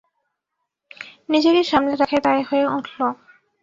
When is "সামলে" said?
1.69-1.93